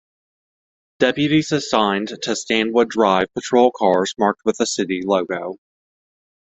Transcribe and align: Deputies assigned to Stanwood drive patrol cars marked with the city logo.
Deputies 0.97 1.51
assigned 1.51 2.07
to 2.23 2.35
Stanwood 2.35 2.89
drive 2.89 3.31
patrol 3.35 3.69
cars 3.71 4.15
marked 4.17 4.41
with 4.45 4.57
the 4.57 4.65
city 4.65 5.03
logo. 5.05 5.57